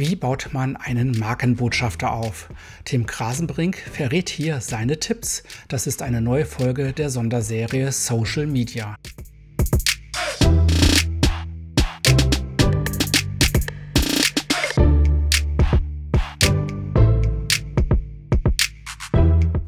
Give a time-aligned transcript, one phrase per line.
[0.00, 2.48] Wie baut man einen Markenbotschafter auf?
[2.86, 5.42] Tim Krasenbrink verrät hier seine Tipps.
[5.68, 8.96] Das ist eine neue Folge der Sonderserie Social Media.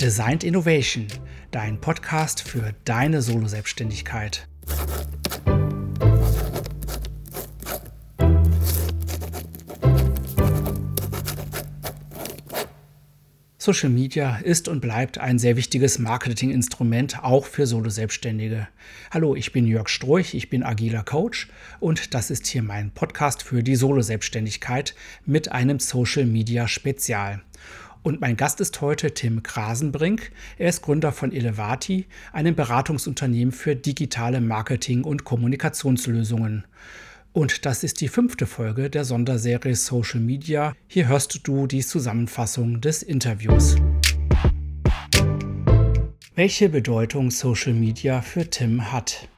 [0.00, 1.08] Designed Innovation,
[1.50, 4.48] dein Podcast für deine Solo-Selbstständigkeit.
[13.62, 18.66] Social Media ist und bleibt ein sehr wichtiges Marketinginstrument, auch für Solo-Selbstständige.
[19.12, 21.46] Hallo, ich bin Jörg Stroich, ich bin agiler Coach
[21.78, 27.40] und das ist hier mein Podcast für die Solo-Selbstständigkeit mit einem Social Media Spezial.
[28.02, 30.32] Und mein Gast ist heute Tim Krasenbrink.
[30.58, 36.64] Er ist Gründer von Elevati, einem Beratungsunternehmen für digitale Marketing- und Kommunikationslösungen.
[37.34, 40.74] Und das ist die fünfte Folge der Sonderserie Social Media.
[40.86, 43.76] Hier hörst du die Zusammenfassung des Interviews.
[46.34, 49.30] Welche Bedeutung Social Media für Tim hat.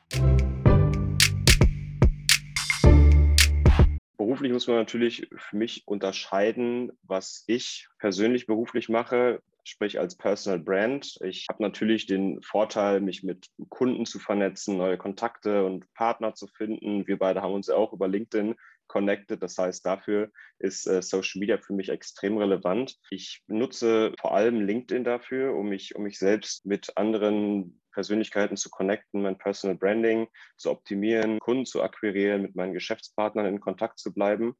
[4.16, 10.60] Beruflich muss man natürlich für mich unterscheiden, was ich persönlich beruflich mache sprich als Personal
[10.60, 11.18] Brand.
[11.22, 16.46] Ich habe natürlich den Vorteil, mich mit Kunden zu vernetzen, neue Kontakte und Partner zu
[16.46, 17.06] finden.
[17.06, 18.54] Wir beide haben uns ja auch über LinkedIn
[18.86, 19.42] connected.
[19.42, 22.96] Das heißt, dafür ist äh, Social Media für mich extrem relevant.
[23.10, 28.70] Ich nutze vor allem LinkedIn dafür, um mich, um mich selbst mit anderen Persönlichkeiten zu
[28.70, 34.12] connecten, mein Personal Branding zu optimieren, Kunden zu akquirieren, mit meinen Geschäftspartnern in Kontakt zu
[34.12, 34.56] bleiben.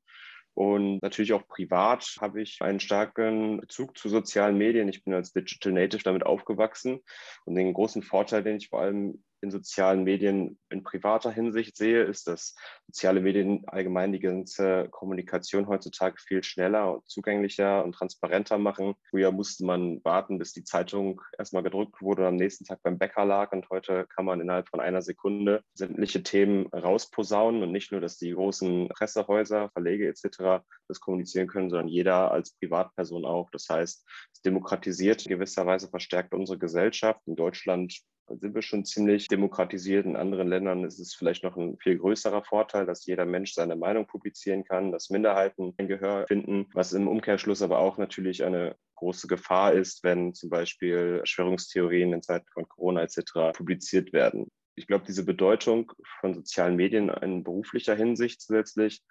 [0.55, 4.89] Und natürlich auch privat habe ich einen starken Bezug zu sozialen Medien.
[4.89, 7.01] Ich bin als Digital Native damit aufgewachsen.
[7.45, 12.03] Und den großen Vorteil, den ich vor allem in sozialen Medien in privater Hinsicht sehe,
[12.03, 12.57] ist, dass
[12.87, 18.95] soziale Medien allgemein die ganze Kommunikation heutzutage viel schneller und zugänglicher und transparenter machen.
[19.11, 22.99] Früher musste man warten, bis die Zeitung erstmal gedrückt wurde und am nächsten Tag beim
[22.99, 23.53] Bäcker lag.
[23.53, 28.17] Und heute kann man innerhalb von einer Sekunde sämtliche Themen rausposaunen und nicht nur, dass
[28.17, 30.65] die großen Pressehäuser, Verlege etc.
[30.89, 33.51] das kommunizieren können, sondern jeder als Privatperson auch.
[33.51, 37.21] Das heißt, es demokratisiert in gewisser Weise verstärkt unsere Gesellschaft.
[37.27, 40.07] In Deutschland sind wir schon ziemlich demokratisiert.
[40.07, 43.77] In anderen Ländern ist es vielleicht noch ein viel größerer Vorteil, dass jeder Mensch seine
[43.77, 48.77] Meinung publizieren kann, dass Minderheiten ein Gehör finden, was im Umkehrschluss aber auch natürlich eine
[48.97, 53.53] große Gefahr ist, wenn zum Beispiel Erschwörungstheorien in Zeiten von Corona etc.
[53.55, 54.49] publiziert werden.
[54.77, 59.03] Ich glaube, diese Bedeutung von sozialen Medien in beruflicher Hinsicht zusätzlich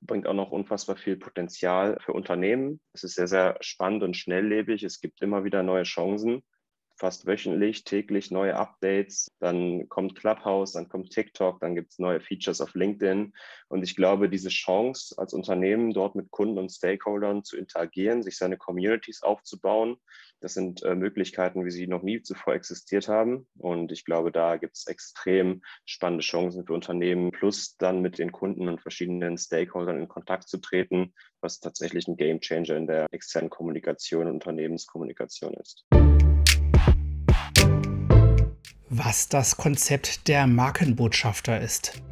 [0.00, 2.80] bringt auch noch unfassbar viel Potenzial für Unternehmen.
[2.92, 4.82] Es ist sehr, sehr spannend und schnelllebig.
[4.82, 6.42] Es gibt immer wieder neue Chancen
[7.02, 9.28] fast wöchentlich, täglich neue Updates.
[9.40, 13.32] Dann kommt Clubhouse, dann kommt TikTok, dann gibt es neue Features auf LinkedIn.
[13.66, 18.38] Und ich glaube, diese Chance als Unternehmen, dort mit Kunden und Stakeholdern zu interagieren, sich
[18.38, 19.96] seine Communities aufzubauen,
[20.38, 23.48] das sind äh, Möglichkeiten, wie sie noch nie zuvor existiert haben.
[23.58, 28.30] Und ich glaube, da gibt es extrem spannende Chancen für Unternehmen, plus dann mit den
[28.30, 33.50] Kunden und verschiedenen Stakeholdern in Kontakt zu treten, was tatsächlich ein Gamechanger in der externen
[33.50, 35.84] Kommunikation und Unternehmenskommunikation ist
[38.94, 42.02] was das Konzept der Markenbotschafter ist.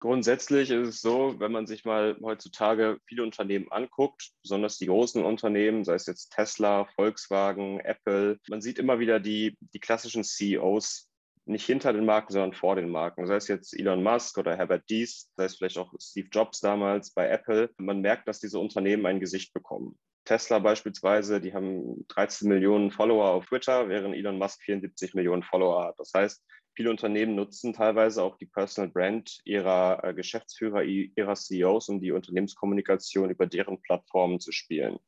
[0.00, 5.22] Grundsätzlich ist es so, wenn man sich mal heutzutage viele Unternehmen anguckt, besonders die großen
[5.22, 11.10] Unternehmen, sei es jetzt Tesla, Volkswagen, Apple, man sieht immer wieder die, die klassischen CEOs
[11.44, 13.26] nicht hinter den Marken, sondern vor den Marken.
[13.26, 17.10] Sei es jetzt Elon Musk oder Herbert Dies, sei es vielleicht auch Steve Jobs damals
[17.12, 17.70] bei Apple.
[17.76, 19.98] Man merkt, dass diese Unternehmen ein Gesicht bekommen.
[20.26, 25.86] Tesla beispielsweise, die haben 13 Millionen Follower auf Twitter, während Elon Musk 74 Millionen Follower
[25.86, 25.98] hat.
[25.98, 26.44] Das heißt,
[26.74, 32.12] viele Unternehmen nutzen teilweise auch die Personal Brand ihrer äh, Geschäftsführer, ihrer CEOs, um die
[32.12, 34.98] Unternehmenskommunikation über deren Plattformen zu spielen.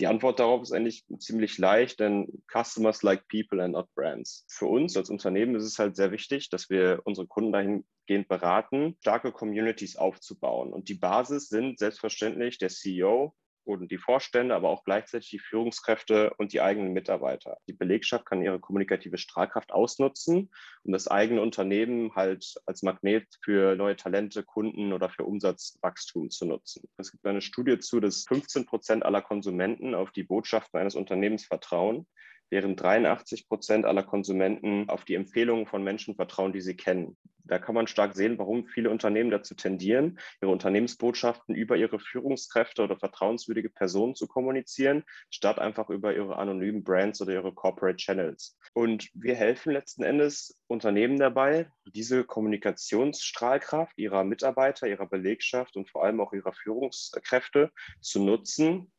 [0.00, 4.46] Die Antwort darauf ist eigentlich ziemlich leicht, denn Customers like people and not brands.
[4.48, 8.96] Für uns als Unternehmen ist es halt sehr wichtig, dass wir unsere Kunden dahingehend beraten,
[9.00, 10.72] starke Communities aufzubauen.
[10.72, 13.34] Und die Basis sind selbstverständlich der CEO,
[13.78, 17.58] und die Vorstände, aber auch gleichzeitig die Führungskräfte und die eigenen Mitarbeiter.
[17.68, 20.50] Die Belegschaft kann ihre kommunikative Strahlkraft ausnutzen,
[20.82, 26.46] um das eigene Unternehmen halt als Magnet für neue Talente, Kunden oder für Umsatzwachstum zu
[26.46, 26.88] nutzen.
[26.96, 31.44] Es gibt eine Studie zu, dass 15 Prozent aller Konsumenten auf die Botschaften eines Unternehmens
[31.44, 32.06] vertrauen
[32.50, 37.16] während 83 Prozent aller Konsumenten auf die Empfehlungen von Menschen vertrauen, die sie kennen.
[37.50, 42.84] Da kann man stark sehen, warum viele Unternehmen dazu tendieren, ihre Unternehmensbotschaften über ihre Führungskräfte
[42.84, 48.56] oder vertrauenswürdige Personen zu kommunizieren, statt einfach über ihre anonymen Brands oder ihre Corporate Channels.
[48.72, 56.04] Und wir helfen letzten Endes Unternehmen dabei, diese Kommunikationsstrahlkraft ihrer Mitarbeiter, ihrer Belegschaft und vor
[56.04, 58.92] allem auch ihrer Führungskräfte zu nutzen,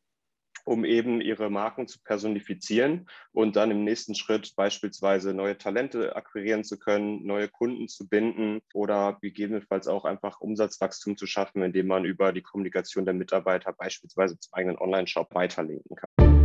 [0.64, 6.64] um eben ihre Marken zu personifizieren und dann im nächsten Schritt beispielsweise neue Talente akquirieren
[6.64, 12.04] zu können, neue Kunden zu binden oder gegebenenfalls auch einfach Umsatzwachstum zu schaffen, indem man
[12.04, 16.42] über die Kommunikation der Mitarbeiter beispielsweise zum eigenen Online-Shop weiterlinken kann.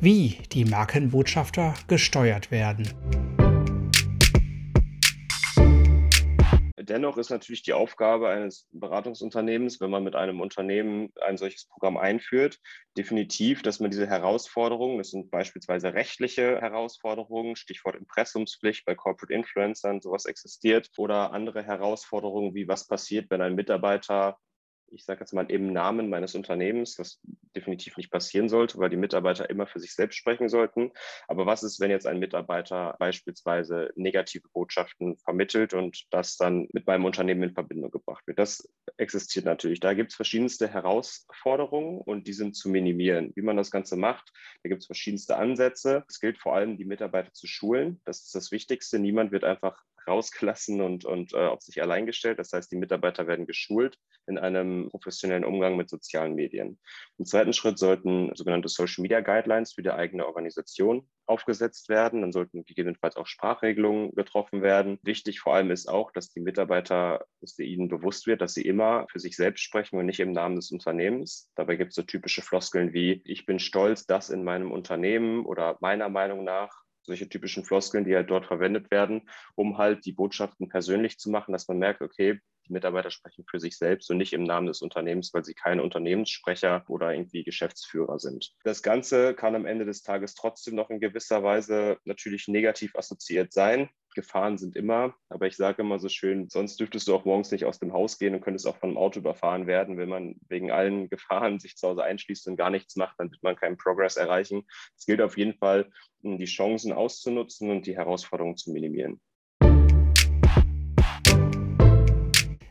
[0.00, 2.88] Wie die Markenbotschafter gesteuert werden.
[6.88, 11.96] Dennoch ist natürlich die Aufgabe eines Beratungsunternehmens, wenn man mit einem Unternehmen ein solches Programm
[11.96, 12.58] einführt,
[12.96, 20.00] definitiv, dass man diese Herausforderungen, das sind beispielsweise rechtliche Herausforderungen, Stichwort Impressumspflicht bei Corporate Influencern,
[20.00, 24.38] sowas existiert, oder andere Herausforderungen wie was passiert, wenn ein Mitarbeiter
[24.90, 27.20] ich sage jetzt mal im Namen meines Unternehmens, was
[27.58, 30.92] definitiv nicht passieren sollte, weil die Mitarbeiter immer für sich selbst sprechen sollten.
[31.26, 36.86] Aber was ist, wenn jetzt ein Mitarbeiter beispielsweise negative Botschaften vermittelt und das dann mit
[36.86, 38.38] meinem Unternehmen in Verbindung gebracht wird?
[38.38, 39.80] Das existiert natürlich.
[39.80, 43.32] Da gibt es verschiedenste Herausforderungen und die sind zu minimieren.
[43.34, 44.32] Wie man das Ganze macht,
[44.62, 46.04] da gibt es verschiedenste Ansätze.
[46.08, 48.00] Es gilt vor allem, die Mitarbeiter zu schulen.
[48.04, 48.98] Das ist das Wichtigste.
[48.98, 52.38] Niemand wird einfach rausgelassen und, und äh, auf sich allein gestellt.
[52.38, 53.96] Das heißt, die Mitarbeiter werden geschult
[54.26, 56.78] in einem professionellen Umgang mit sozialen Medien.
[57.18, 62.22] Im zweiten Schritt sollten sogenannte Social Media Guidelines für die eigene Organisation aufgesetzt werden.
[62.22, 64.98] Dann sollten gegebenenfalls auch Sprachregelungen getroffen werden.
[65.02, 69.06] Wichtig vor allem ist auch, dass die Mitarbeiter, dass ihnen bewusst wird, dass sie immer
[69.10, 71.50] für sich selbst sprechen und nicht im Namen des Unternehmens.
[71.54, 75.76] Dabei gibt es so typische Floskeln wie, ich bin stolz, dass in meinem Unternehmen oder
[75.80, 80.68] meiner Meinung nach solche typischen Floskeln, die halt dort verwendet werden, um halt die Botschaften
[80.68, 84.32] persönlich zu machen, dass man merkt, okay, die Mitarbeiter sprechen für sich selbst und nicht
[84.32, 88.52] im Namen des Unternehmens, weil sie keine Unternehmenssprecher oder irgendwie Geschäftsführer sind.
[88.64, 93.52] Das Ganze kann am Ende des Tages trotzdem noch in gewisser Weise natürlich negativ assoziiert
[93.52, 93.88] sein.
[94.14, 97.64] Gefahren sind immer, aber ich sage immer so schön, sonst dürftest du auch morgens nicht
[97.64, 99.96] aus dem Haus gehen und könntest auch von einem Auto überfahren werden.
[99.96, 103.42] Wenn man wegen allen Gefahren sich zu Hause einschließt und gar nichts macht, dann wird
[103.42, 104.66] man keinen Progress erreichen.
[104.96, 105.90] Es gilt auf jeden Fall,
[106.22, 109.20] die Chancen auszunutzen und die Herausforderungen zu minimieren.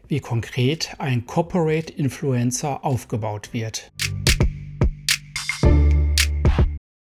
[0.10, 3.92] Wie konkret ein Corporate Influencer aufgebaut wird.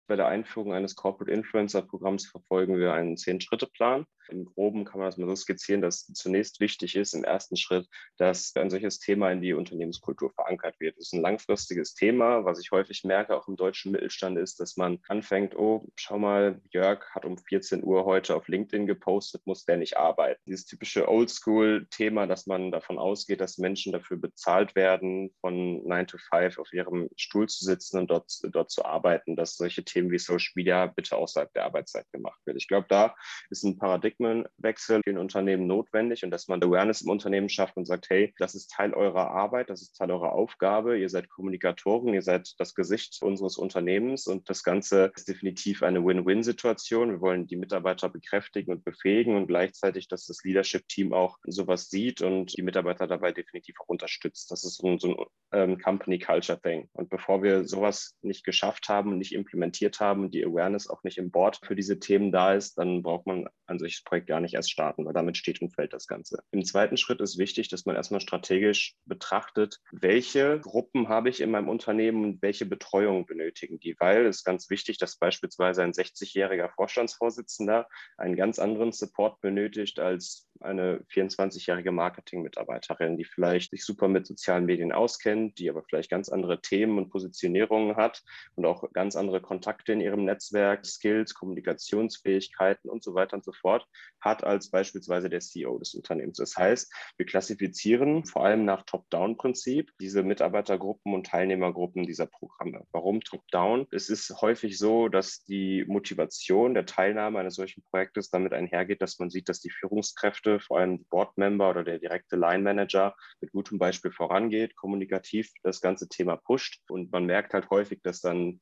[0.08, 4.06] Bei der Einführung eines Corporate Influencer Programms verfolgen wir einen Zehn-Schritte-Plan.
[4.28, 7.88] Im Groben kann man das mal so skizzieren, dass zunächst wichtig ist im ersten Schritt,
[8.16, 10.96] dass ein solches Thema in die Unternehmenskultur verankert wird.
[10.96, 12.44] Das ist ein langfristiges Thema.
[12.44, 16.60] Was ich häufig merke, auch im deutschen Mittelstand, ist, dass man anfängt, oh, schau mal,
[16.70, 20.40] Jörg hat um 14 Uhr heute auf LinkedIn gepostet, muss der nicht arbeiten.
[20.46, 26.18] Dieses typische Oldschool-Thema, dass man davon ausgeht, dass Menschen dafür bezahlt werden, von 9 to
[26.18, 30.18] 5 auf ihrem Stuhl zu sitzen und dort, dort zu arbeiten, dass solche Themen wie
[30.18, 32.56] Social Media bitte außerhalb der Arbeitszeit gemacht wird.
[32.56, 33.14] Ich glaube, da
[33.50, 33.78] ist ein
[34.16, 38.54] Paradigmenwechsel in Unternehmen notwendig und dass man Awareness im Unternehmen schafft und sagt, hey, das
[38.54, 42.74] ist Teil eurer Arbeit, das ist Teil eurer Aufgabe, ihr seid Kommunikatoren, ihr seid das
[42.74, 47.10] Gesicht unseres Unternehmens und das Ganze ist definitiv eine Win-Win-Situation.
[47.10, 52.22] Wir wollen die Mitarbeiter bekräftigen und befähigen und gleichzeitig, dass das Leadership-Team auch sowas sieht
[52.22, 54.50] und die Mitarbeiter dabei definitiv auch unterstützt.
[54.50, 56.88] Das ist so ein, so ein ähm, Company Culture Thing.
[56.92, 61.30] Und bevor wir sowas nicht geschafft haben nicht implementiert haben, die Awareness auch nicht im
[61.30, 64.70] Board für diese Themen da ist, dann braucht man ein solches Projekt gar nicht erst
[64.70, 66.42] starten, weil damit steht und fällt das Ganze.
[66.50, 71.50] Im zweiten Schritt ist wichtig, dass man erstmal strategisch betrachtet, welche Gruppen habe ich in
[71.50, 75.92] meinem Unternehmen und welche Betreuung benötigen die, weil es ist ganz wichtig, dass beispielsweise ein
[75.92, 84.08] 60-jähriger Vorstandsvorsitzender einen ganz anderen Support benötigt als eine 24-jährige Marketing-Mitarbeiterin, die vielleicht sich super
[84.08, 88.22] mit sozialen Medien auskennt, die aber vielleicht ganz andere Themen und Positionierungen hat
[88.54, 93.52] und auch ganz andere Kontakte in ihrem Netzwerk, Skills, Kommunikationsfähigkeiten und so weiter und so
[93.52, 93.86] fort
[94.20, 96.38] hat als beispielsweise der CEO des Unternehmens.
[96.38, 102.84] Das heißt, wir klassifizieren vor allem nach Top-Down-Prinzip diese Mitarbeitergruppen und Teilnehmergruppen dieser Programme.
[102.92, 103.86] Warum Top-Down?
[103.92, 109.18] Es ist häufig so, dass die Motivation der Teilnahme eines solchen Projektes damit einhergeht, dass
[109.18, 114.10] man sieht, dass die Führungskräfte, vor allem Board-Member oder der direkte Line-Manager mit gutem Beispiel
[114.10, 116.80] vorangeht, kommunikativ das ganze Thema pusht.
[116.88, 118.60] Und man merkt halt häufig, dass dann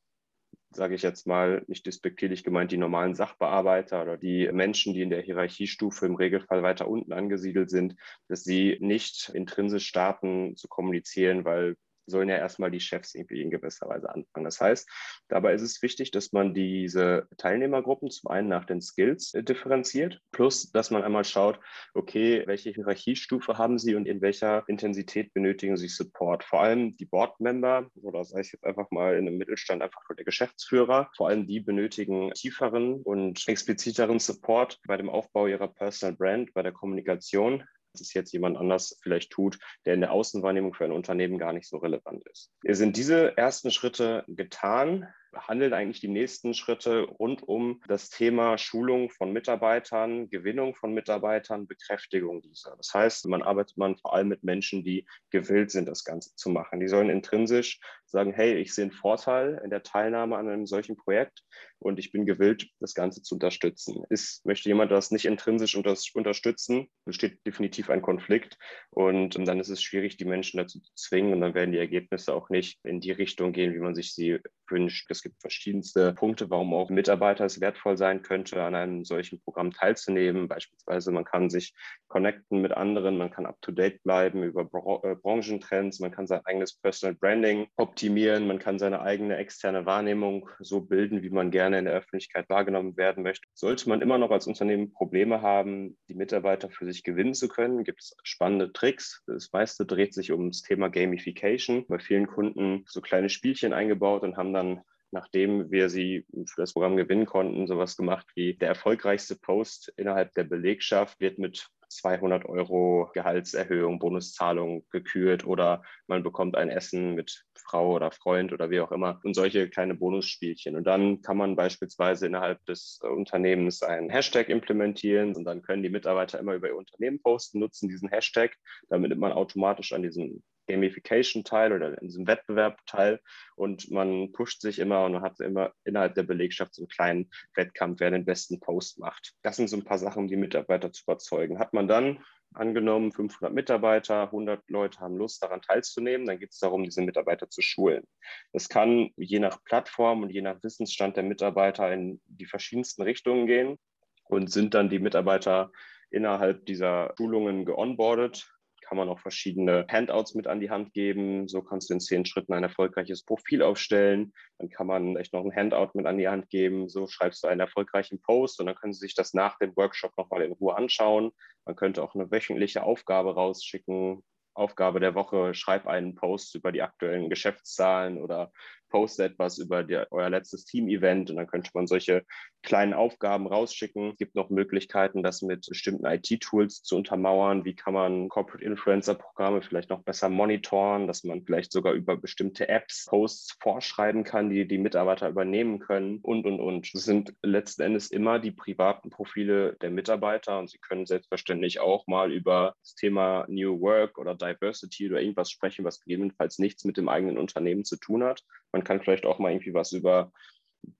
[0.70, 5.10] sage ich jetzt mal, nicht despektierlich gemeint, die normalen Sachbearbeiter oder die Menschen, die in
[5.10, 7.96] der Hierarchiestufe im Regelfall weiter unten angesiedelt sind,
[8.28, 13.50] dass sie nicht intrinsisch starten zu kommunizieren, weil sollen ja erstmal die Chefs irgendwie in
[13.50, 14.44] gewisser Weise anfangen.
[14.44, 14.88] Das heißt,
[15.28, 20.20] dabei ist es wichtig, dass man diese Teilnehmergruppen zum einen nach den Skills äh, differenziert,
[20.32, 21.60] plus dass man einmal schaut,
[21.94, 26.44] okay, welche Hierarchiestufe haben sie und in welcher Intensität benötigen sie Support.
[26.44, 30.16] Vor allem die Board-Member oder sei es jetzt einfach mal in einem Mittelstand einfach nur
[30.16, 36.16] der Geschäftsführer, vor allem die benötigen tieferen und expliziteren Support bei dem Aufbau ihrer Personal
[36.16, 37.64] Brand, bei der Kommunikation
[38.00, 41.68] es jetzt jemand anders vielleicht tut, der in der Außenwahrnehmung für ein Unternehmen gar nicht
[41.68, 42.50] so relevant ist.
[42.62, 49.10] Sind diese ersten Schritte getan, handeln eigentlich die nächsten Schritte rund um das Thema Schulung
[49.10, 52.76] von Mitarbeitern, Gewinnung von Mitarbeitern, Bekräftigung dieser.
[52.76, 56.50] Das heißt, man arbeitet man vor allem mit Menschen, die gewillt sind, das Ganze zu
[56.50, 56.80] machen.
[56.80, 60.96] Die sollen intrinsisch sagen, hey, ich sehe einen Vorteil in der Teilnahme an einem solchen
[60.96, 61.42] Projekt
[61.78, 64.04] und ich bin gewillt, das Ganze zu unterstützen.
[64.08, 68.56] Ist, möchte jemand das nicht intrinsisch unterstützen, besteht definitiv ein Konflikt
[68.90, 72.34] und dann ist es schwierig, die Menschen dazu zu zwingen und dann werden die Ergebnisse
[72.34, 74.38] auch nicht in die Richtung gehen, wie man sich sie
[74.68, 75.10] wünscht.
[75.10, 79.72] Es gibt verschiedenste Punkte, warum auch Mitarbeiter es wertvoll sein könnte, an einem solchen Programm
[79.72, 80.46] teilzunehmen.
[80.46, 81.74] Beispielsweise man kann sich
[82.06, 84.62] connecten mit anderen, man kann up-to-date bleiben über
[85.02, 90.48] äh, Branchentrends, man kann sein eigenes Personal Branding optimieren, man kann seine eigene externe Wahrnehmung
[90.60, 93.48] so bilden, wie man gerne in der Öffentlichkeit wahrgenommen werden möchte.
[93.54, 97.82] Sollte man immer noch als Unternehmen Probleme haben, die Mitarbeiter für sich gewinnen zu können,
[97.82, 99.22] gibt es spannende Tricks.
[99.26, 101.86] Das meiste dreht sich um das Thema Gamification.
[101.88, 104.82] Bei vielen Kunden so kleine Spielchen eingebaut und haben dann
[105.14, 110.34] nachdem wir sie für das Programm gewinnen konnten, sowas gemacht wie der erfolgreichste Post innerhalb
[110.34, 117.44] der Belegschaft wird mit 200 Euro Gehaltserhöhung, Bonuszahlung gekürt oder man bekommt ein Essen mit
[117.54, 120.74] Frau oder Freund oder wie auch immer und solche kleine Bonusspielchen.
[120.74, 125.90] Und dann kann man beispielsweise innerhalb des Unternehmens einen Hashtag implementieren und dann können die
[125.90, 128.56] Mitarbeiter immer über ihr Unternehmen posten, nutzen diesen Hashtag,
[128.88, 133.20] damit man automatisch an diesen Gamification-Teil oder in diesem Wettbewerb-Teil
[133.56, 138.00] und man pusht sich immer und hat immer innerhalb der Belegschaft so einen kleinen Wettkampf,
[138.00, 139.34] wer den besten Post macht.
[139.42, 141.58] Das sind so ein paar Sachen, um die Mitarbeiter zu überzeugen.
[141.58, 146.58] Hat man dann angenommen 500 Mitarbeiter, 100 Leute haben Lust daran teilzunehmen, dann geht es
[146.58, 148.04] darum, diese Mitarbeiter zu schulen.
[148.52, 153.46] Das kann je nach Plattform und je nach Wissensstand der Mitarbeiter in die verschiedensten Richtungen
[153.46, 153.78] gehen
[154.24, 155.70] und sind dann die Mitarbeiter
[156.10, 158.53] innerhalb dieser Schulungen geonboardet,
[158.84, 161.48] kann man auch verschiedene Handouts mit an die Hand geben.
[161.48, 164.32] So kannst du in zehn Schritten ein erfolgreiches Profil aufstellen.
[164.58, 166.88] Dann kann man echt noch ein Handout mit an die Hand geben.
[166.88, 170.16] So schreibst du einen erfolgreichen Post und dann können sie sich das nach dem Workshop
[170.16, 171.32] nochmal in Ruhe anschauen.
[171.64, 174.22] Man könnte auch eine wöchentliche Aufgabe rausschicken.
[174.56, 178.52] Aufgabe der Woche, schreib einen Post über die aktuellen Geschäftszahlen oder
[178.88, 182.24] poste etwas über die, euer letztes Team-Event und dann könnte man solche
[182.64, 184.10] kleinen Aufgaben rausschicken.
[184.10, 187.64] Es gibt noch Möglichkeiten, das mit bestimmten IT-Tools zu untermauern.
[187.64, 192.68] Wie kann man Corporate Influencer-Programme vielleicht noch besser monitoren, dass man vielleicht sogar über bestimmte
[192.68, 196.92] Apps Posts vorschreiben kann, die die Mitarbeiter übernehmen können und, und, und.
[196.94, 202.06] Das sind letzten Endes immer die privaten Profile der Mitarbeiter und sie können selbstverständlich auch
[202.06, 206.96] mal über das Thema New Work oder Diversity oder irgendwas sprechen, was gegebenenfalls nichts mit
[206.96, 208.42] dem eigenen Unternehmen zu tun hat.
[208.72, 210.32] Man kann vielleicht auch mal irgendwie was über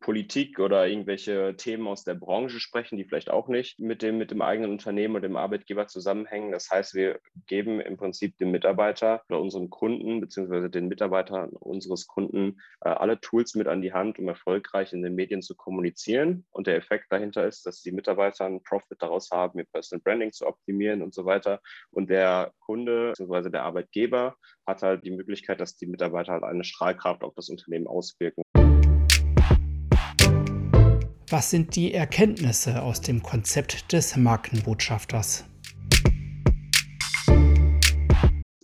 [0.00, 4.30] Politik oder irgendwelche Themen aus der Branche sprechen, die vielleicht auch nicht mit dem, mit
[4.30, 6.52] dem eigenen Unternehmen oder dem Arbeitgeber zusammenhängen.
[6.52, 12.06] Das heißt, wir geben im Prinzip dem Mitarbeiter oder unseren Kunden beziehungsweise den Mitarbeitern unseres
[12.06, 16.46] Kunden äh, alle Tools mit an die Hand, um erfolgreich in den Medien zu kommunizieren.
[16.50, 20.32] Und der Effekt dahinter ist, dass die Mitarbeiter einen Profit daraus haben, ihr Personal Branding
[20.32, 21.60] zu optimieren und so weiter.
[21.90, 24.36] Und der Kunde beziehungsweise der Arbeitgeber
[24.66, 28.42] hat halt die Möglichkeit, dass die Mitarbeiter halt eine Strahlkraft auf das Unternehmen auswirken.
[31.30, 35.46] Was sind die Erkenntnisse aus dem Konzept des Markenbotschafters?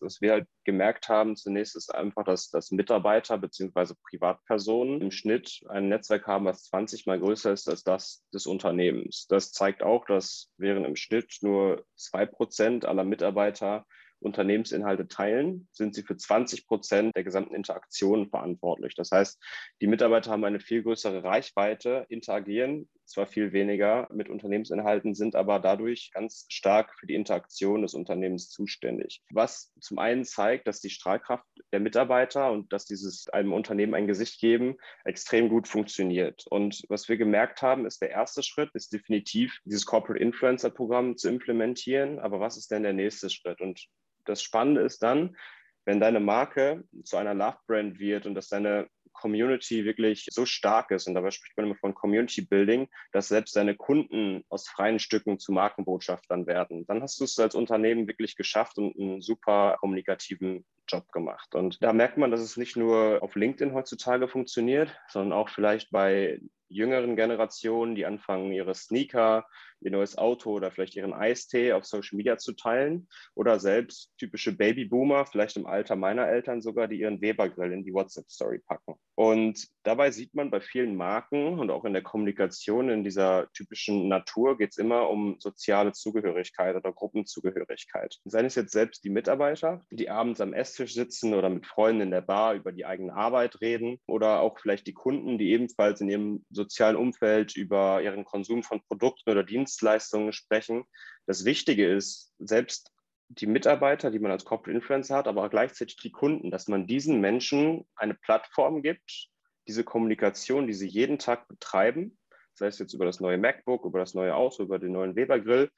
[0.02, 3.94] Was wir halt gemerkt haben zunächst ist einfach, dass, dass Mitarbeiter bzw.
[4.10, 9.26] Privatpersonen im Schnitt ein Netzwerk haben, was 20 mal größer ist als das des Unternehmens.
[9.26, 13.86] Das zeigt auch, dass während im Schnitt nur zwei Prozent aller Mitarbeiter
[14.20, 18.94] Unternehmensinhalte teilen, sind sie für 20 Prozent der gesamten Interaktionen verantwortlich.
[18.94, 19.42] Das heißt,
[19.80, 25.58] die Mitarbeiter haben eine viel größere Reichweite, interagieren zwar viel weniger mit Unternehmensinhalten, sind aber
[25.58, 29.22] dadurch ganz stark für die Interaktion des Unternehmens zuständig.
[29.32, 34.06] Was zum einen zeigt, dass die Strahlkraft der Mitarbeiter und dass dieses einem Unternehmen ein
[34.06, 36.46] Gesicht geben, extrem gut funktioniert.
[36.48, 41.16] Und was wir gemerkt haben, ist der erste Schritt, ist definitiv dieses Corporate Influencer Programm
[41.16, 42.20] zu implementieren.
[42.20, 43.60] Aber was ist denn der nächste Schritt?
[43.60, 43.86] Und
[44.30, 45.36] das Spannende ist dann,
[45.84, 50.90] wenn deine Marke zu einer Love Brand wird und dass deine Community wirklich so stark
[50.90, 54.98] ist, und dabei spricht man immer von Community Building, dass selbst deine Kunden aus freien
[54.98, 59.76] Stücken zu Markenbotschaftern werden, dann hast du es als Unternehmen wirklich geschafft und einen super
[59.80, 61.54] kommunikativen Job gemacht.
[61.54, 65.90] Und da merkt man, dass es nicht nur auf LinkedIn heutzutage funktioniert, sondern auch vielleicht
[65.90, 66.40] bei
[66.70, 69.46] jüngeren Generationen, die anfangen, ihre Sneaker,
[69.80, 74.52] ihr neues Auto oder vielleicht ihren Eistee auf Social Media zu teilen oder selbst typische
[74.52, 78.94] Babyboomer, vielleicht im Alter meiner Eltern sogar, die ihren Weber-Grill in die WhatsApp-Story packen.
[79.14, 84.08] Und dabei sieht man bei vielen Marken und auch in der Kommunikation in dieser typischen
[84.08, 88.18] Natur geht es immer um soziale Zugehörigkeit oder Gruppenzugehörigkeit.
[88.24, 92.10] Seien es jetzt selbst die Mitarbeiter, die abends am Esstisch sitzen oder mit Freunden in
[92.10, 96.08] der Bar über die eigene Arbeit reden oder auch vielleicht die Kunden, die ebenfalls in
[96.08, 100.84] ihrem sozialen Umfeld über ihren Konsum von Produkten oder Dienstleistungen sprechen.
[101.26, 102.92] Das Wichtige ist, selbst
[103.28, 106.86] die Mitarbeiter, die man als Corporate Influencer hat, aber auch gleichzeitig die Kunden, dass man
[106.86, 109.28] diesen Menschen eine Plattform gibt,
[109.68, 112.18] diese Kommunikation, die sie jeden Tag betreiben,
[112.54, 115.38] sei es jetzt über das neue MacBook, über das neue Auto, über den neuen Weber
[115.38, 115.70] Grill,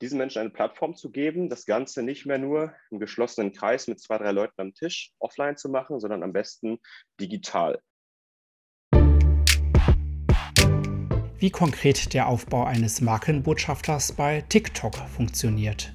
[0.00, 4.00] diesen Menschen eine Plattform zu geben, das Ganze nicht mehr nur im geschlossenen Kreis mit
[4.00, 6.78] zwei, drei Leuten am Tisch offline zu machen, sondern am besten
[7.20, 7.80] digital.
[11.38, 15.92] Wie konkret der Aufbau eines Markenbotschafters bei TikTok funktioniert.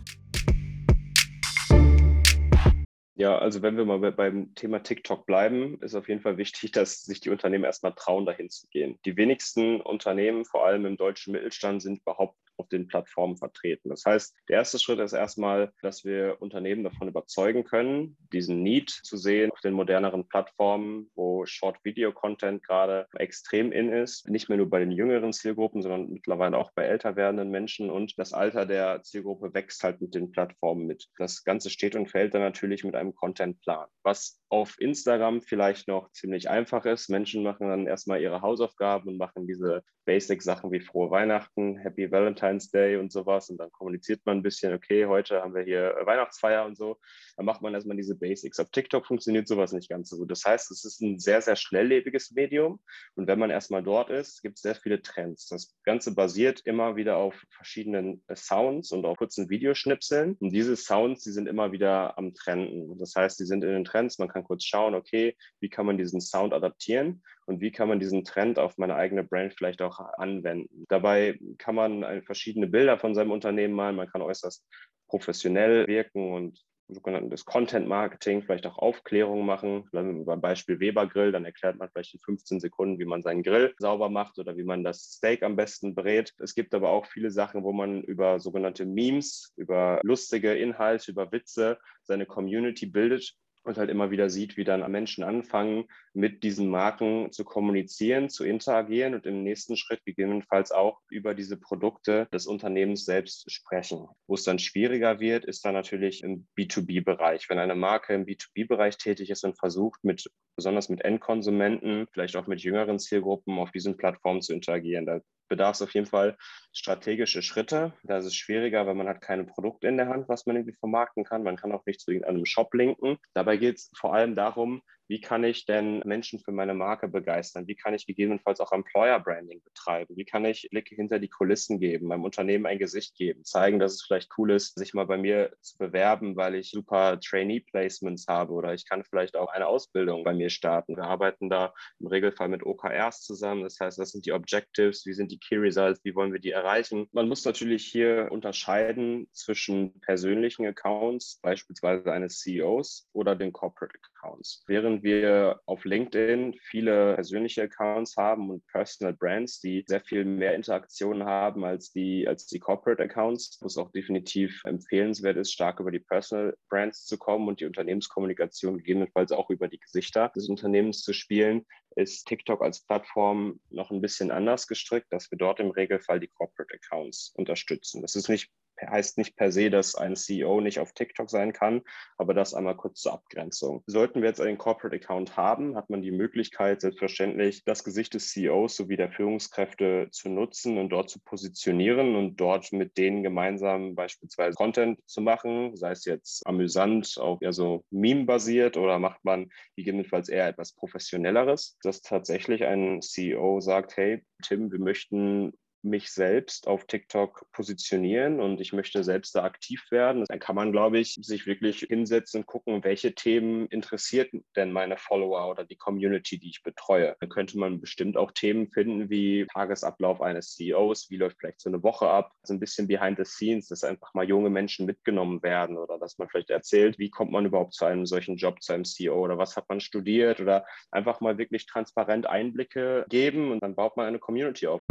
[3.20, 7.04] Ja, also wenn wir mal beim Thema TikTok bleiben, ist auf jeden Fall wichtig, dass
[7.04, 8.98] sich die Unternehmen erstmal trauen, dahin zu gehen.
[9.04, 13.90] Die wenigsten Unternehmen, vor allem im deutschen Mittelstand, sind überhaupt auf den Plattformen vertreten.
[13.90, 18.90] Das heißt, der erste Schritt ist erstmal, dass wir Unternehmen davon überzeugen können, diesen Need
[18.90, 24.30] zu sehen auf den moderneren Plattformen, wo Short-Video-Content gerade extrem in ist.
[24.30, 27.90] Nicht mehr nur bei den jüngeren Zielgruppen, sondern mittlerweile auch bei älter werdenden Menschen.
[27.90, 31.08] Und das Alter der Zielgruppe wächst halt mit den Plattformen mit.
[31.18, 33.88] Das Ganze steht und fällt dann natürlich mit einem Content-Plan.
[34.04, 37.10] Was auf Instagram vielleicht noch ziemlich einfach ist.
[37.10, 42.72] Menschen machen dann erstmal ihre Hausaufgaben und machen diese Basic-Sachen wie frohe Weihnachten, Happy Valentine's
[42.72, 43.52] Day und sowas.
[43.52, 46.98] Und dann kommuniziert man ein bisschen, okay, heute haben wir hier Weihnachtsfeier und so.
[47.38, 48.60] Dann macht man erstmal diese Basics.
[48.60, 50.32] Auf TikTok funktioniert sowas nicht ganz so gut.
[50.32, 52.80] Das heißt, es ist ein sehr, sehr schnelllebiges Medium.
[53.14, 55.48] Und wenn man erstmal dort ist, gibt es sehr viele Trends.
[55.48, 60.38] Das Ganze basiert immer wieder auf verschiedenen Sounds und auf kurzen Videoschnipseln.
[60.40, 62.90] Und diese Sounds, die sind immer wieder am Trenden.
[63.00, 64.18] Das heißt, die sind in den Trends.
[64.18, 67.88] Man kann kann kurz schauen, okay, wie kann man diesen Sound adaptieren und wie kann
[67.88, 70.86] man diesen Trend auf meine eigene Brand vielleicht auch anwenden.
[70.88, 74.66] Dabei kann man verschiedene Bilder von seinem Unternehmen malen, man kann äußerst
[75.08, 79.88] professionell wirken und sogenanntes Content Marketing, vielleicht auch Aufklärung machen.
[79.92, 83.74] Beim Beispiel Weber Grill, dann erklärt man vielleicht in 15 Sekunden, wie man seinen Grill
[83.78, 86.34] sauber macht oder wie man das Steak am besten brät.
[86.40, 91.32] Es gibt aber auch viele Sachen, wo man über sogenannte Memes, über lustige Inhalte, über
[91.32, 96.70] Witze seine Community bildet und halt immer wieder sieht, wie dann Menschen anfangen, mit diesen
[96.70, 102.48] Marken zu kommunizieren, zu interagieren und im nächsten Schritt gegebenenfalls auch über diese Produkte des
[102.48, 104.08] Unternehmens selbst sprechen.
[104.28, 107.50] Wo es dann schwieriger wird, ist dann natürlich im B2B-Bereich.
[107.50, 112.48] Wenn eine Marke im B2B-Bereich tätig ist und versucht, mit, besonders mit Endkonsumenten, vielleicht auch
[112.48, 116.38] mit jüngeren Zielgruppen auf diesen Plattformen zu interagieren, da bedarf es auf jeden Fall
[116.72, 117.94] strategische Schritte.
[118.04, 120.78] Da ist es schwieriger, weil man hat keine Produkte in der Hand, was man irgendwie
[120.78, 121.44] vermarkten kann.
[121.44, 123.18] Man kann auch nicht zu irgendeinem Shop linken.
[123.34, 127.68] Dabei geht es vor allem darum, wie kann ich denn Menschen für meine Marke begeistern?
[127.68, 130.16] Wie kann ich gegebenenfalls auch Employer Branding betreiben?
[130.16, 133.94] Wie kann ich Blicke hinter die Kulissen geben, meinem Unternehmen ein Gesicht geben, zeigen, dass
[133.94, 138.28] es vielleicht cool ist, sich mal bei mir zu bewerben, weil ich super Trainee Placements
[138.28, 140.96] habe oder ich kann vielleicht auch eine Ausbildung bei mir starten.
[140.96, 143.64] Wir arbeiten da im Regelfall mit OKRs zusammen.
[143.64, 146.52] Das heißt, das sind die Objectives, wie sind die Key Results, wie wollen wir die
[146.52, 147.08] erreichen?
[147.14, 154.19] Man muss natürlich hier unterscheiden zwischen persönlichen Accounts, beispielsweise eines CEOs oder den Corporate Accounts.
[154.68, 160.56] Während wir auf LinkedIn viele persönliche Accounts haben und Personal Brands, die sehr viel mehr
[160.56, 165.92] Interaktion haben als die, als die Corporate Accounts, wo auch definitiv empfehlenswert ist, stark über
[165.92, 171.02] die Personal Brands zu kommen und die Unternehmenskommunikation gegebenenfalls auch über die Gesichter des Unternehmens
[171.02, 175.72] zu spielen, ist TikTok als Plattform noch ein bisschen anders gestrickt, dass wir dort im
[175.72, 178.02] Regelfall die Corporate Accounts unterstützen.
[178.02, 178.50] Das ist nicht
[178.88, 181.82] heißt nicht per se, dass ein CEO nicht auf TikTok sein kann,
[182.18, 183.84] aber das einmal kurz zur Abgrenzung.
[183.88, 188.32] Sollten wir jetzt einen Corporate Account haben, hat man die Möglichkeit, selbstverständlich das Gesicht des
[188.32, 193.96] CEOs sowie der Führungskräfte zu nutzen und dort zu positionieren und dort mit denen gemeinsam
[193.96, 199.50] beispielsweise Content zu machen, sei es jetzt amüsant, auch eher so Meme-basiert oder macht man
[199.76, 206.68] gegebenenfalls eher etwas Professionelleres, dass tatsächlich ein CEO sagt, hey, Tim, wir möchten mich selbst
[206.68, 211.18] auf TikTok positionieren und ich möchte selbst da aktiv werden, dann kann man, glaube ich,
[211.22, 216.50] sich wirklich hinsetzen und gucken, welche Themen interessiert denn meine Follower oder die Community, die
[216.50, 217.16] ich betreue.
[217.20, 221.70] Dann könnte man bestimmt auch Themen finden wie Tagesablauf eines CEOs, wie läuft vielleicht so
[221.70, 225.42] eine Woche ab, so ein bisschen behind the scenes, dass einfach mal junge Menschen mitgenommen
[225.44, 228.74] werden oder dass man vielleicht erzählt, wie kommt man überhaupt zu einem solchen Job, zu
[228.74, 230.40] einem CEO oder was hat man studiert?
[230.40, 234.82] Oder einfach mal wirklich transparent Einblicke geben und dann baut man eine Community auf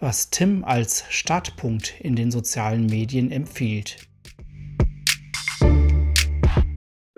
[0.00, 4.07] was Tim als Startpunkt in den sozialen Medien empfiehlt.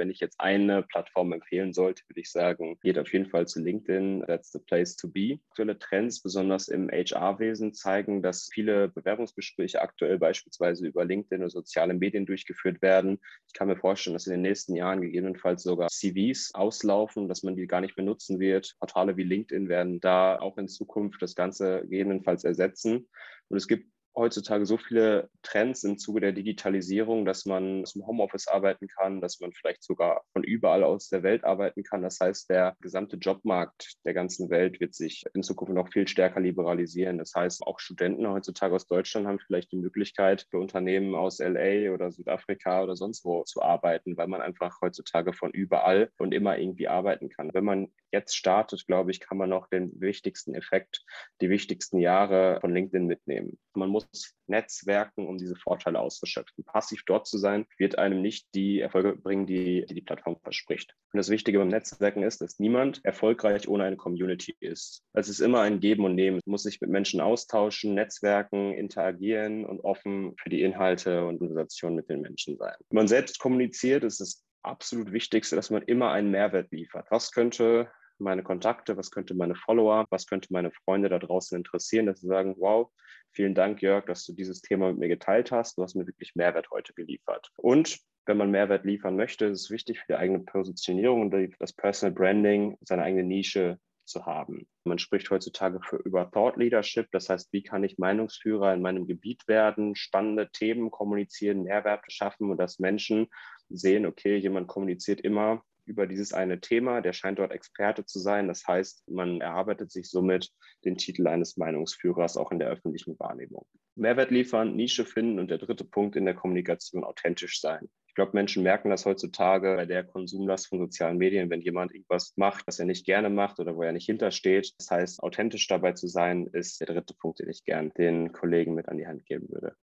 [0.01, 3.61] Wenn ich jetzt eine Plattform empfehlen sollte, würde ich sagen, geht auf jeden Fall zu
[3.61, 4.25] LinkedIn.
[4.27, 5.41] That's the place to be.
[5.51, 11.93] Aktuelle Trends, besonders im HR-Wesen, zeigen, dass viele Bewerbungsgespräche aktuell beispielsweise über LinkedIn oder soziale
[11.93, 13.19] Medien durchgeführt werden.
[13.47, 17.55] Ich kann mir vorstellen, dass in den nächsten Jahren gegebenenfalls sogar CVs auslaufen, dass man
[17.55, 18.77] die gar nicht benutzen wird.
[18.79, 23.07] Portale wie LinkedIn werden da auch in Zukunft das Ganze gegebenenfalls ersetzen.
[23.49, 28.49] Und es gibt heutzutage so viele Trends im Zuge der Digitalisierung, dass man zum Homeoffice
[28.49, 32.03] arbeiten kann, dass man vielleicht sogar von überall aus der Welt arbeiten kann.
[32.03, 36.41] Das heißt, der gesamte Jobmarkt der ganzen Welt wird sich in Zukunft noch viel stärker
[36.41, 37.19] liberalisieren.
[37.19, 41.93] Das heißt, auch Studenten heutzutage aus Deutschland haben vielleicht die Möglichkeit, für Unternehmen aus LA
[41.93, 46.59] oder Südafrika oder sonst wo zu arbeiten, weil man einfach heutzutage von überall und immer
[46.59, 47.51] irgendwie arbeiten kann.
[47.55, 51.05] Wenn man jetzt startet, glaube ich, kann man noch den wichtigsten Effekt,
[51.41, 53.59] die wichtigsten Jahre von LinkedIn mitnehmen.
[53.75, 56.65] Man muss muss netzwerken, um diese Vorteile auszuschöpfen.
[56.65, 60.95] Passiv dort zu sein, wird einem nicht die Erfolge bringen, die die, die Plattform verspricht.
[61.13, 65.03] Und das Wichtige beim Netzwerken ist, dass niemand erfolgreich ohne eine Community ist.
[65.13, 66.41] Es ist immer ein Geben und Nehmen.
[66.45, 71.97] Man muss sich mit Menschen austauschen, netzwerken, interagieren und offen für die Inhalte und Konversationen
[71.97, 72.75] mit den Menschen sein.
[72.91, 77.07] Wenn man selbst kommuniziert, ist es absolut Wichtigste, dass man immer einen Mehrwert liefert.
[77.11, 82.07] Was könnte meine Kontakte, was könnte meine Follower, was könnte meine Freunde da draußen interessieren,
[82.07, 82.91] dass sie sagen, wow,
[83.33, 85.79] vielen Dank, Jörg, dass du dieses Thema mit mir geteilt hast.
[85.79, 87.51] Du hast mir wirklich Mehrwert heute geliefert.
[87.57, 91.73] Und wenn man Mehrwert liefern möchte, ist es wichtig für die eigene Positionierung und das
[91.73, 94.67] Personal Branding, seine eigene Nische zu haben.
[94.85, 99.07] Man spricht heutzutage für, über Thought Leadership, das heißt, wie kann ich Meinungsführer in meinem
[99.07, 103.29] Gebiet werden, spannende Themen kommunizieren, Mehrwerte schaffen und dass Menschen
[103.69, 107.01] sehen, okay, jemand kommuniziert immer über dieses eine Thema.
[107.01, 108.49] Der scheint dort Experte zu sein.
[108.49, 110.51] Das heißt, man erarbeitet sich somit
[110.85, 113.67] den Titel eines Meinungsführers auch in der öffentlichen Wahrnehmung.
[113.97, 117.91] Mehrwert liefern, Nische finden und der dritte Punkt in der Kommunikation authentisch sein.
[118.07, 122.33] Ich glaube, Menschen merken das heutzutage bei der Konsumlast von sozialen Medien, wenn jemand irgendwas
[122.37, 124.73] macht, was er nicht gerne macht oder wo er nicht hintersteht.
[124.79, 128.75] Das heißt, authentisch dabei zu sein, ist der dritte Punkt, den ich gern den Kollegen
[128.75, 129.77] mit an die Hand geben würde.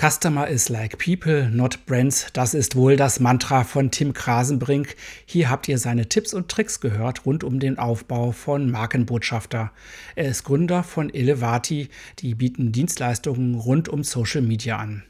[0.00, 2.28] Customer is like people, not brands.
[2.32, 4.96] Das ist wohl das Mantra von Tim Krasenbrink.
[5.26, 9.72] Hier habt ihr seine Tipps und Tricks gehört rund um den Aufbau von Markenbotschafter.
[10.14, 15.02] Er ist Gründer von Elevati, die bieten Dienstleistungen rund um Social Media an.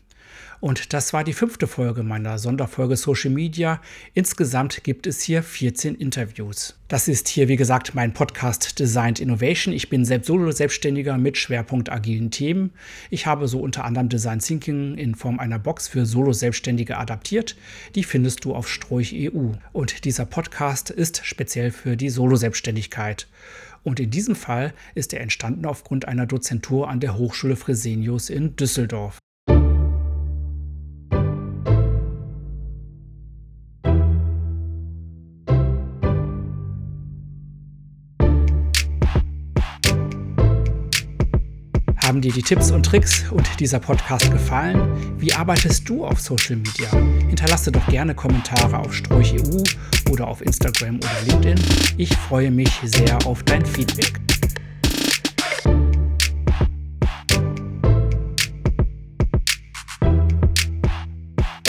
[0.60, 3.80] Und das war die fünfte Folge meiner Sonderfolge Social Media.
[4.12, 6.78] Insgesamt gibt es hier 14 Interviews.
[6.88, 9.72] Das ist hier, wie gesagt, mein Podcast Designed Innovation.
[9.72, 12.72] Ich bin selbst Solo-Selbstständiger mit Schwerpunkt agilen Themen.
[13.08, 17.56] Ich habe so unter anderem Design Thinking in Form einer Box für Solo-Selbstständige adaptiert.
[17.94, 19.52] Die findest du auf Stroich EU.
[19.72, 23.28] Und dieser Podcast ist speziell für die Solo-Selbstständigkeit.
[23.82, 28.56] Und in diesem Fall ist er entstanden aufgrund einer Dozentur an der Hochschule Fresenius in
[28.56, 29.20] Düsseldorf.
[42.10, 44.80] Haben dir die Tipps und Tricks und dieser Podcast gefallen?
[45.20, 46.90] Wie arbeitest du auf Social Media?
[47.28, 49.62] Hinterlasse doch gerne Kommentare auf StroichEU
[50.10, 51.60] oder auf Instagram oder LinkedIn.
[51.98, 54.18] Ich freue mich sehr auf dein Feedback.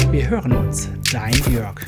[0.09, 0.89] Wir hören uns.
[1.11, 1.85] Dein Jörg.